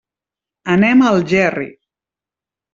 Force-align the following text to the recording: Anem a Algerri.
Anem 0.77 1.05
a 1.05 1.11
Algerri. 1.17 1.71